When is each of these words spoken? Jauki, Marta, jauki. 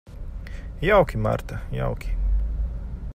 Jauki, 0.81 1.17
Marta, 1.17 1.59
jauki. 1.71 2.09